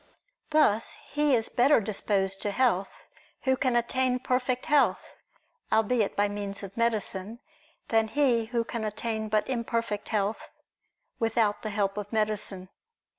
Thus 0.49 0.93
he 1.11 1.35
is 1.35 1.49
better 1.49 1.79
disposed 1.79 2.41
to 2.41 2.49
health 2.49 2.89
who 3.43 3.55
can 3.55 3.75
attain 3.75 4.17
perfect 4.17 4.65
health, 4.65 5.13
albeit 5.71 6.15
by 6.15 6.27
means 6.27 6.63
of 6.63 6.75
medicine, 6.75 7.37
than 7.89 8.07
he 8.07 8.45
who 8.45 8.63
can 8.63 8.83
attain 8.83 9.29
but 9.29 9.47
imperfect 9.47 10.09
health, 10.09 10.49
without 11.19 11.61
the 11.61 11.69
help 11.69 11.97
of 11.99 12.11
medicine. 12.11 12.69